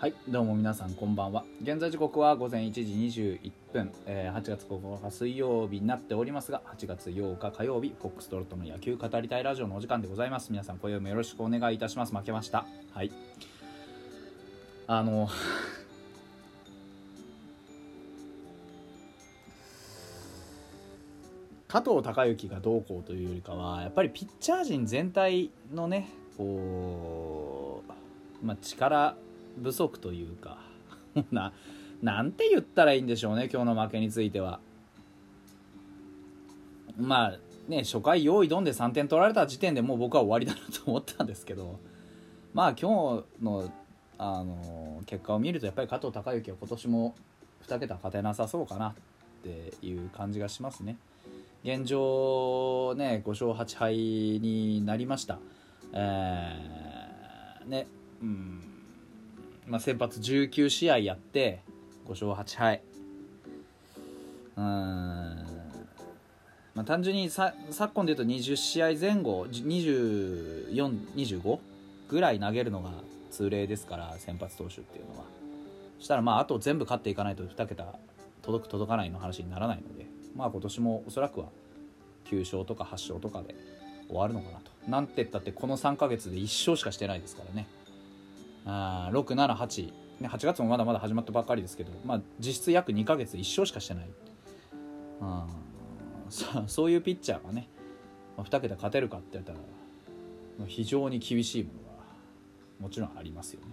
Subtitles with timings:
[0.00, 1.44] はいどうも皆さんこんばんは。
[1.60, 10.52] 現在時刻は午前1時21分、えー8月9日水曜日になっておりますが8月8日火曜日フォックストロットの野球語りたいラジオのお時間でございます。
[10.52, 12.16] 皆さん今宵もよろしくお願いいたします。
[12.16, 12.64] 負けました。
[12.94, 13.12] はい。
[14.86, 15.28] あの
[21.68, 27.82] 加藤孝之がどうこうというよりかはやっぱりピッチャー陣全体のねこ
[28.42, 29.14] う、まあ、力
[29.62, 30.58] 不足というか
[31.30, 31.52] な
[32.02, 34.60] なんて言ったらいいんでしょうね今日の負けについては。
[36.98, 41.78] まあね初回用意どんで3点取られた時点でもう僕は終わりだなと思ったんですけど
[42.52, 43.72] まあ今日の
[44.18, 47.14] あの結果を見るとやっぱり加藤孝之は今年も
[47.66, 48.94] 2桁勝てなさそうかなっ
[49.42, 50.98] ていう感じがしますね。
[51.62, 55.38] 現状ね5勝8敗になりました。
[55.92, 57.86] えーね
[58.22, 58.69] うん。
[59.70, 61.60] まあ、先発19試合やって
[62.06, 62.82] 5勝8敗。
[64.56, 64.66] うーん、
[66.74, 71.58] まあ、単純にさ昨今でいうと20試合前後2425
[72.08, 72.90] ぐらい投げるのが
[73.30, 75.24] 通例ですから先発投手っていうのは。
[76.00, 77.94] したらまああと全部勝っていかないと2桁
[78.42, 81.46] 届く届かないの話にならないのでまあ今年もおそらくは
[82.24, 83.54] 9勝とか8勝とかで
[84.08, 84.72] 終わるのかなと。
[84.88, 87.68] なんて言ったってこの3ヶ月で1勝しかしてないですからね。
[88.66, 94.10] あ678、ね、8月もまだまだ始まったばっかりですけど、まあ、実質約2ヶ月1勝しかしてない。
[95.22, 95.46] あ
[96.28, 97.68] そそういうピッチャーがね、
[98.36, 99.58] まあ、2桁勝てるかって言ったら
[100.66, 102.04] 非常に厳しいものが
[102.80, 103.66] もちろんありますよね。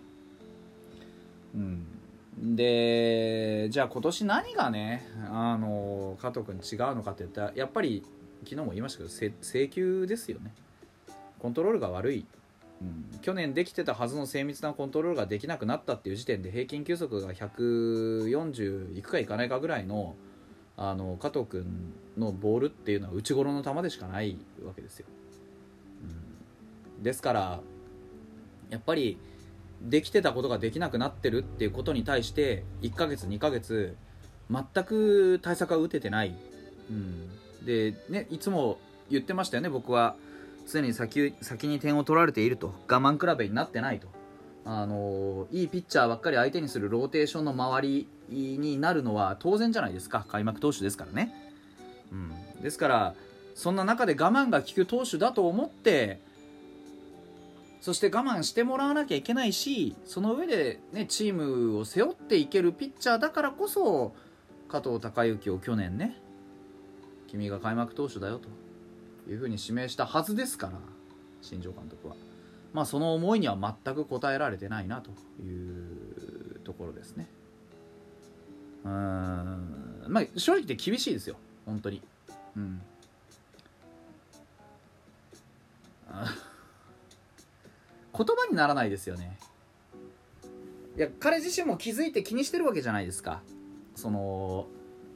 [1.55, 8.03] うん、でじゃあ今年何がねあの加藤君違うのかって言ったらやっぱり
[8.43, 10.53] 昨日も言いましたけどせ制球ですよね。
[11.39, 12.25] コントロールが悪い、
[12.81, 20.15] うん、去年できてたはずの精密なコントロールができなくなったっていう時点で平均球速が140いくかいかないかぐらいの
[20.79, 21.65] あの加藤君
[22.17, 25.07] のボールっていうのは内頃の球でしかないわけですよ、
[26.97, 27.59] うん、ですから
[28.69, 29.17] やっぱり
[29.81, 33.95] できてたことができなくなってるっていうことに対して1ヶ月2ヶ月
[34.51, 36.35] 全く対策が打ててない、
[36.91, 37.29] うん、
[37.65, 38.77] でねいつも
[39.09, 40.15] 言ってましたよね僕は。
[40.67, 42.73] 常に先先に点を取られていると。
[42.89, 44.07] 我慢比べになってないと。
[44.65, 50.25] あのいいピッチャーばっかり相手にするローテーションの周りになるのは当然じゃないですか。
[50.27, 51.33] 開幕投手ですからね、
[52.11, 53.15] うん、ですから
[53.55, 56.19] そんな中で我慢が効く投手だと思って
[57.79, 64.13] そして我慢してもらわなきゃいけないしその上で、ね、チームを背負っていけるピッチャーだからこそ
[64.67, 66.17] 加藤孝之を去年ね
[67.27, 68.66] 君が開幕投手だよと。
[69.27, 70.73] いうふうに指名したはずですから
[71.41, 72.15] 新庄監督は、
[72.73, 75.11] まあ、その思いには全く応えられてないなと
[75.41, 77.29] いうところですね。
[78.83, 78.91] うん。
[80.07, 81.35] まあ正直言って厳しいですよ。
[81.65, 82.01] 本当に。
[82.55, 82.81] うん。
[88.17, 89.37] 言葉にならないですよね。
[90.97, 93.41] いや彼自身も気づいて気にしてるわけじゃないですか。
[93.95, 94.67] その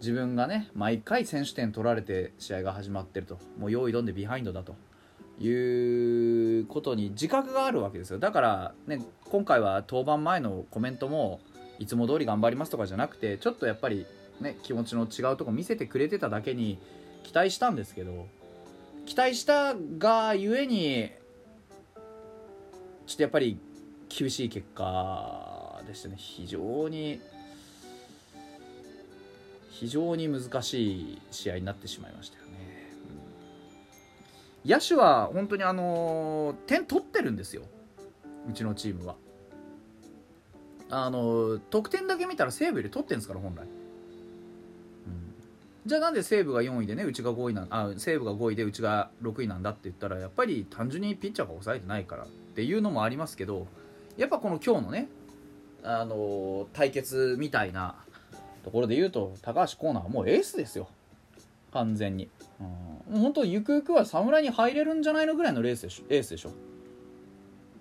[0.02, 3.38] 自分がね毎回選手権取られて試合が始まってると。
[3.58, 4.76] もう用意どんでビハインドだと
[5.40, 8.20] いうことに自覚があるわけですよ。
[8.20, 11.40] だからね今回は登板前のコメントも
[11.80, 14.06] いつも通り頑張りますとかじゃなくてちょっとやっぱり
[14.40, 16.80] ね気持ちの違うとこ見せてくれてただけに
[17.24, 18.28] 期待したんですけど
[19.06, 21.12] 期待したがゆえに
[23.06, 23.60] ちょっとやっぱり
[24.10, 26.16] 厳しい結果でしたね。
[26.18, 27.20] 非常に
[29.82, 32.94] 非常に難しい試合になってしまいましたよね、
[34.64, 37.64] 野手は本当にあの点取ってるんですよ。
[38.48, 39.16] うちのチームは。
[40.92, 43.66] あの得点だけ見たら西武より取ってるんですから本来、
[45.88, 53.66] じゃあなんで西武が4位でねうちが5位なんあ西武が5位でうちが6位なんだって言ったらやっぱり単純にピッチャーが抑えてないからっていうのもありますけど
[54.16, 55.08] やっぱこの今日のね
[55.84, 57.96] あのー対決みたいな
[58.64, 60.88] ところで言うと高橋光成はもうエースですよ。
[61.74, 62.30] 完全に、
[62.60, 66.52] うん、もう本当ゆくゆくは侍に入れるんじゃないのぐらいのレースでしょエースでしょ。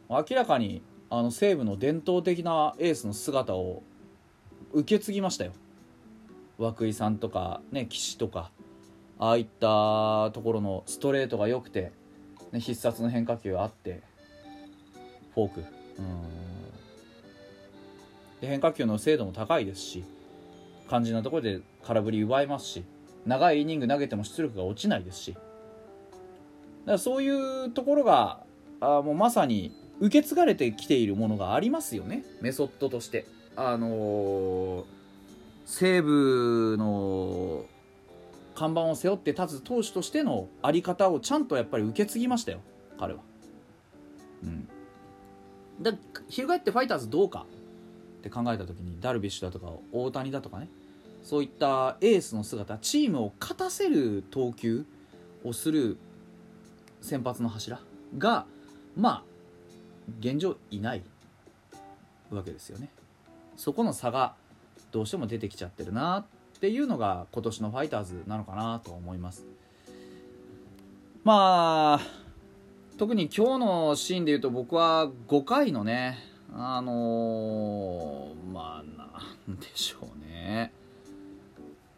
[0.08, 3.82] 明らかにあの西武の伝統的なエースの姿を
[4.72, 5.52] 受け継ぎましたよ。
[6.58, 8.50] 涌井さんとかね岸とか
[9.18, 11.92] ああいったところのストレートが良くて、
[12.52, 14.02] ね、必殺の変化球あって
[15.34, 15.60] フォーク。
[15.98, 16.20] うん。
[18.40, 20.04] で変化球の精度も高いですし
[20.90, 22.84] 肝心なところで空振り奪えますし
[23.24, 25.34] 長いイニング投げても出力が落ちないですし。
[25.34, 25.42] だか
[26.92, 28.40] らそういうところが
[28.80, 32.24] あもうまさに受け継がれてきているものがありますよね。
[32.40, 33.26] メソッドとして。
[33.56, 34.84] あのー、
[35.66, 37.66] 西武の
[38.54, 42.60] 看板を背負って立つ投手としての在り方をちゃんとやっぱり受け継ぎましたよ
[42.98, 43.20] 彼は。
[44.42, 44.68] うん。
[45.78, 45.92] で
[46.28, 47.46] 翻ってファイターズどうか
[48.20, 50.68] って考えた時にダルビッシュだとか大谷だとかね
[51.22, 54.84] そういったエースの姿チームを勝たせる投球
[55.44, 55.98] をする
[57.00, 57.80] 先発の柱
[58.18, 58.46] が
[58.96, 59.22] まあ
[60.20, 61.02] 現状いない
[62.30, 62.90] わけですよね。
[63.56, 64.34] そこの差が
[64.92, 66.24] どうしても出てきちゃってるなっ
[66.60, 69.46] ていうのが今年のファイターズなのかなと思います。
[71.22, 72.20] まあ
[72.98, 76.18] 特に今日のシーンでいうと僕は5回のね
[76.52, 80.72] あのー、まあなんでしょうね。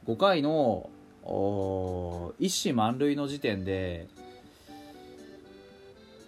[0.06, 0.90] 5回の
[2.38, 4.08] 一死満塁の時点で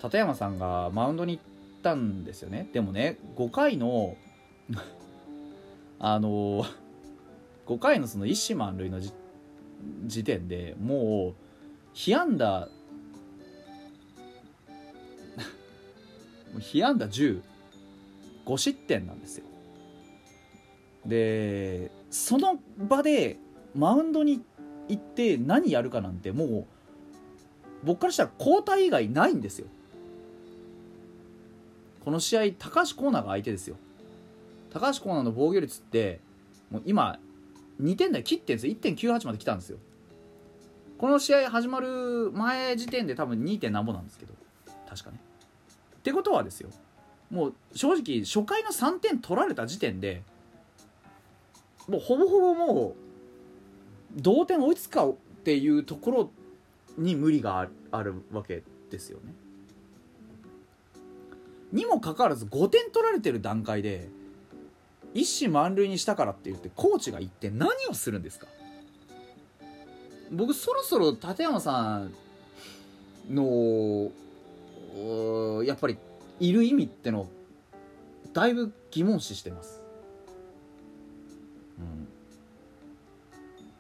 [0.03, 1.43] 立山さんがマウンドに行っ
[1.83, 2.69] たんですよね。
[2.73, 4.17] でもね5回の
[5.99, 6.65] あの
[7.67, 9.01] 5回のその一死満塁の
[10.07, 11.35] 時点で もう
[11.95, 12.69] 被安打
[16.61, 17.43] 被安打10
[18.45, 19.45] 5失点なんですよ。
[21.07, 23.39] でその場で
[23.75, 24.43] マウンドに
[24.89, 26.67] 行って何やるかなんてもう
[27.85, 29.67] 僕からしたら交代以外ないんですよ。
[32.05, 33.77] この試合高橋コーナーが相手ですよ。
[34.71, 36.21] 高橋コーナーの防御率って
[36.71, 37.19] もう今
[37.81, 38.75] 2点台切ってんですよ。
[38.75, 39.79] 1.98まで来たんですよ。
[40.99, 43.59] この試合始まる前時点で多分 2.
[43.59, 44.35] 点なんぼなんですけど。
[44.89, 45.19] 確かね。
[45.97, 46.71] ってことはですよ。
[47.31, 50.23] もう正直初回の3点取られた時点で
[51.89, 56.31] もうほぼほぼもう同点追いつくかっていうところ
[56.97, 59.33] に無理があるわけですよね。
[61.73, 64.09] にもかかわらず5点取られてる段階で
[65.13, 68.47] 一死満塁にしたからって言ってコーチが言って何をするんですか？
[70.31, 72.15] 僕そろそろ立山さん
[73.29, 74.13] の
[75.65, 75.99] やっぱり
[76.41, 77.29] いる意味っての
[78.33, 79.83] だいぶ疑問視してます、
[81.79, 82.09] うん、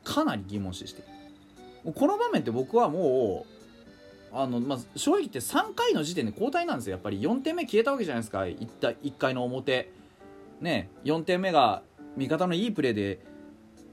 [0.04, 1.92] かなり疑問視してる。
[1.92, 3.44] この場面って僕はも
[4.32, 6.92] うあの、まあ、正直言って3回の時点で交代なんですよ。
[6.92, 8.40] やっぱり4点目消えたわけじゃないですか。
[8.40, 9.90] 1, 1回の表。
[10.60, 11.82] ね4点目が
[12.16, 13.18] 味方のいいプレーで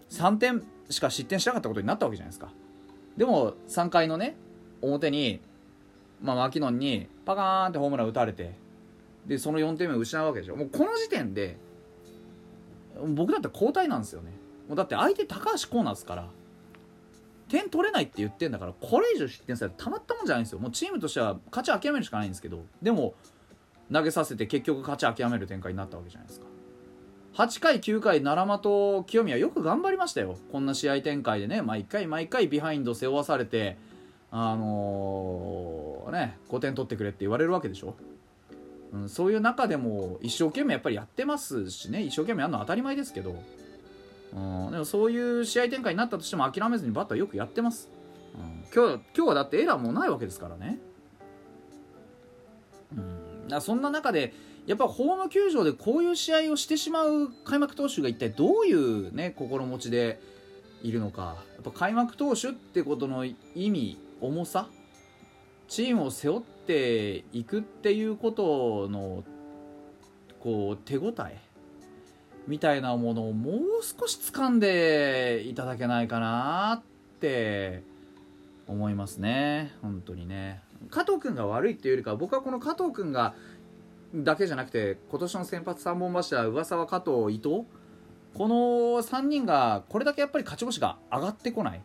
[0.10, 2.52] 3点しか失点しなかったことになったわけじゃないですか。
[3.18, 4.36] でも3回のね
[4.82, 5.42] 表に
[6.22, 8.54] まあ、マキノンにパカーンってホームラン打たれて
[9.26, 10.56] でその4点目を失うわけでしょ。
[10.56, 11.58] もうこの時点で
[13.08, 14.32] 僕だって交代なんですよね。
[14.68, 16.28] もうだって相手高橋コーナーですから
[17.50, 20.60] 点取れないって言ってんだからこれ以上失点されたまったもんじゃないんですよ。
[20.60, 23.14] もうチームとしては勝ち諦めるしかないんですけどでも
[23.92, 26.46] 投げさせて結局勝ち諦める展開になったわけじゃないですか。
[27.34, 30.38] 8回9回奈良間と清宮よく頑張りましたよ。
[30.52, 33.78] こんな試合展開でね毎回毎回ビハインド背負わされて
[34.32, 37.96] あのー、ね5点取ってくれって言われるわけでしょ、
[38.94, 42.02] うん、そういう中でも一生懸命やっぱりやってますしね。
[42.02, 43.36] 一生懸命やるのは当たり前ですけど、
[44.34, 47.90] うん、でもそういう試合展開になったとしても諦めずにバッターよくやってます、
[48.36, 50.80] うん、今日今日はだってエラーもないわけですからね、
[52.96, 54.34] うん、だそんな中で
[54.66, 60.22] やっぱホーム球場でこういう試合をしてしまう開幕投手が一体どういうね心持ちで
[60.84, 61.36] いるのか。
[61.56, 64.70] やっぱ開幕投手ってことの意味重さ
[65.68, 69.24] チームを背負っていくっていうことの
[70.40, 71.40] こう手応え
[72.48, 77.84] みたいなものをもう少し掴んでいただけないかなって
[78.68, 79.74] 思いますね。
[79.82, 80.62] 本当にね。
[80.90, 83.36] 加藤君が悪いっていうよりか僕はこの加藤君が
[84.14, 87.66] だけじゃなくて今年の先発3本柱噂は加藤伊藤
[88.34, 88.56] この
[89.02, 91.82] 3人がこれだけやっぱり勝ち星が上がってこない。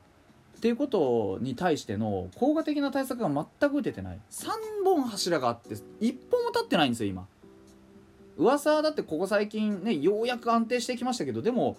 [0.57, 3.29] っていうことに対しての効果的な対策が
[3.61, 4.19] 全く打ててない。
[4.31, 4.49] 3
[4.85, 7.27] 本柱があって1本も立ってないんですよ今。
[8.39, 11.77] 噂はだってここ最近ねようやく安定してきましたけどでも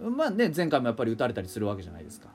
[0.00, 2.28] まあね前回もやっぱり打たれたりするわけじゃないですか。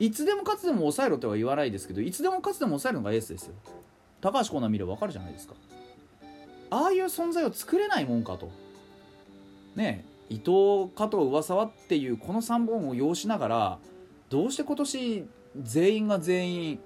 [0.00, 3.54] いつでも勝つでも抑えろとは言わないですけどいつでも勝つでも抑えるのがエースですよ。
[4.20, 5.54] 高橋コーナー見れば分かるじゃないですか。
[6.70, 8.50] ああいう存在を作れないもんかと。
[9.76, 13.78] ね伊藤加藤上沢っていうこの3本を要しながら
[14.34, 15.28] どうして今年
[15.62, 16.80] 全員が全員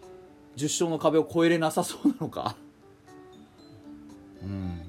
[0.58, 2.56] 10勝の壁を越えれなさそうなのか。
[4.42, 4.82] うん。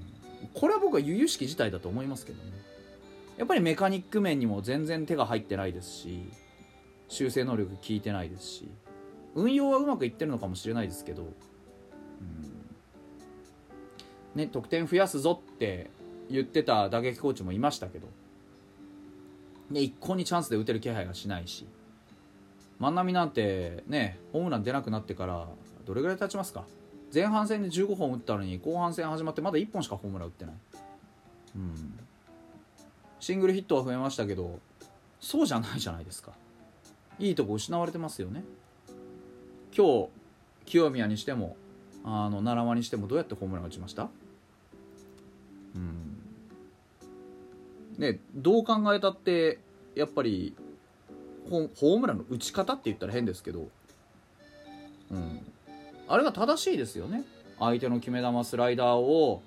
[0.54, 2.52] これは僕は由々しき事態だと思いますけどね。
[3.38, 6.30] やっぱりメカニック面にも全然手が入ってないですし
[7.08, 8.68] 修正能力効いてないですし
[9.36, 11.32] 運用はうまくいってるのかもしれないですけど、うん、
[14.36, 15.90] ね、得点増やすぞって
[16.30, 18.10] 言ってた打撃コーチもいましたけど、
[19.70, 21.66] ね、一向にチャンスで打てる気配がしないし。
[22.80, 25.48] 万波なんてねホームラン出なくなってから
[25.86, 26.64] どれぐらい経ちますか？
[27.14, 30.56] 前半戦で15本打ったのに後半戦始まってまだ1本しかホームラン打ってない、
[31.56, 32.00] うん、
[33.20, 34.60] シングルヒットは増えましたけど
[35.20, 36.32] そうじゃないじゃないですか。
[37.18, 38.44] いいとこ失われてますよね。
[39.76, 40.10] 今日
[40.66, 41.58] 清宮にしても
[42.06, 44.08] あの奈良間にしてもどうやってホームラン打ちました？
[45.76, 46.18] うん。
[47.98, 49.60] ねどう考えたって
[49.96, 50.56] やっぱり
[51.50, 53.68] ホームランの打ち方って言ったら変ですけど、
[55.12, 55.42] うん、
[56.08, 57.24] あれが正しいですよね。
[57.60, 59.42] 相手の決め球スライダーを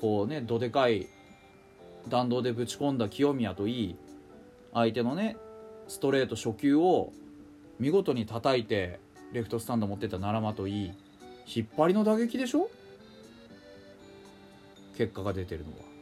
[0.00, 1.08] こうねどでかい
[2.08, 3.96] 弾道でぶち込んだ清宮といい
[4.72, 5.36] 相手のね
[5.88, 7.12] ストレート初球を
[7.78, 9.00] 見事に叩いて
[9.32, 10.92] レフトスタンド持ってた奈良間といい
[11.46, 12.70] 引っ張りの打撃でしょ？
[14.96, 15.95] 結果が出てるのは。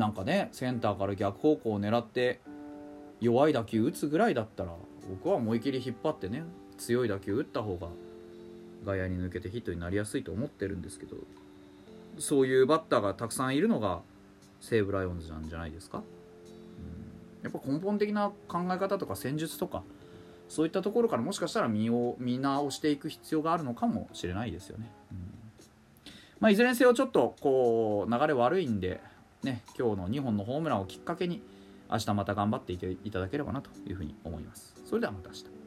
[0.00, 2.40] なんかねセンターから逆方向を狙って
[3.20, 4.72] 弱い打球打つぐらいだったら
[5.10, 6.42] 僕は思い切り引っ張ってね
[6.78, 7.88] 強い打球打った方が
[8.86, 11.16] 外野に抜けてヒットになりやすいと思ってるんですけど
[12.18, 14.00] そういうバッターがたくさんいるのが
[14.62, 16.04] 西武ライオンズなんじゃないですか、うん、
[17.42, 19.82] やっぱ根本的な考え方とか戦術とか
[20.48, 25.18] そういったところからもしかしたら見を見直していく必要があるのかもしれないですよね、うん。
[26.40, 29.00] まあ、いずれにせよちょっとこう流れ悪いんで、
[29.42, 31.42] ね、今日の2本のホームランをきっかけに
[31.90, 34.74] 明日また頑張っていていただければなというふうに思います。
[34.84, 35.59] それではまた明日。